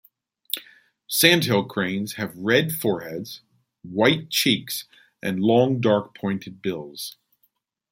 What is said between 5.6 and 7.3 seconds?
dark, pointed bills.